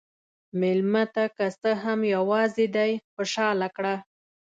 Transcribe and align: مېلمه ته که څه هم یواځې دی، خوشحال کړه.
مېلمه 0.59 1.03
ته 1.13 1.23
که 1.35 1.45
څه 1.61 1.71
هم 1.83 1.99
یواځې 2.15 2.65
دی، 2.75 2.91
خوشحال 3.13 3.59
کړه. 3.75 3.95